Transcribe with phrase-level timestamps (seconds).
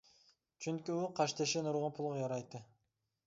[0.65, 2.63] چۈنكى ئۇ قاشتېشى نۇرغۇن پۇلغا يارايتتى.